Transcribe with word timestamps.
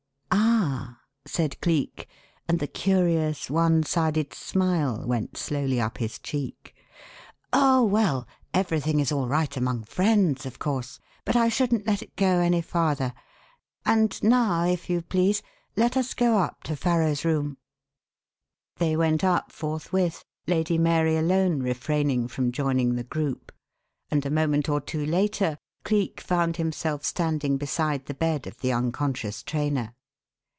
"Ah!" 0.33 0.97
said 1.27 1.61
Cleek 1.61 2.07
and 2.47 2.59
the 2.59 2.67
curious, 2.67 3.49
one 3.49 3.83
sided 3.83 4.33
smile 4.33 5.05
went 5.07 5.37
slowly 5.37 5.79
up 5.79 5.99
his 5.99 6.17
cheek. 6.19 6.75
"Oh, 7.53 7.83
well, 7.83 8.27
everything 8.55 8.99
is 8.99 9.11
all 9.13 9.27
right 9.27 9.55
among 9.55 9.83
friends, 9.83 10.45
of 10.47 10.57
course, 10.59 10.99
but 11.23 11.35
I 11.37 11.47
shouldn't 11.47 11.85
let 11.87 12.01
it 12.01 12.15
go 12.17 12.39
any 12.39 12.61
farther. 12.61 13.13
And 13.85 14.21
now, 14.23 14.65
if 14.65 14.89
you 14.89 15.01
please, 15.03 15.41
let 15.77 15.95
us 15.95 16.13
go 16.15 16.39
up 16.39 16.63
to 16.63 16.75
Farrow's 16.75 17.23
room." 17.23 17.57
They 18.77 18.97
went 18.97 19.23
up 19.23 19.51
forthwith 19.53 20.25
Lady 20.47 20.77
Mary 20.77 21.15
alone 21.15 21.61
refraining 21.61 22.27
from 22.27 22.51
joining 22.51 22.95
the 22.95 23.05
group 23.05 23.51
and 24.09 24.25
a 24.25 24.31
moment 24.31 24.67
or 24.67 24.81
two 24.81 25.05
later 25.05 25.59
Cleek 25.85 26.19
found 26.19 26.57
himself 26.57 27.05
standing 27.05 27.57
beside 27.57 28.07
the 28.07 28.13
bed 28.15 28.47
of 28.47 28.57
the 28.59 28.73
unconscious 28.73 29.43
trainer. 29.43 29.93